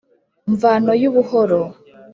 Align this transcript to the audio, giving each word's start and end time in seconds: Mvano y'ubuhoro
Mvano 0.51 0.91
y'ubuhoro 1.01 1.61